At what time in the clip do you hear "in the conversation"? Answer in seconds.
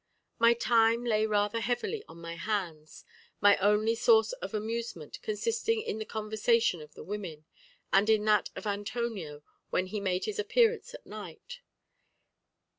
5.83-6.81